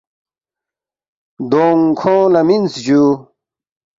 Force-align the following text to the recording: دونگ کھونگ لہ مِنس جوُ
دونگ 1.51 1.83
کھونگ 1.99 2.27
لہ 2.33 2.41
مِنس 2.47 2.73
جوُ 2.85 3.03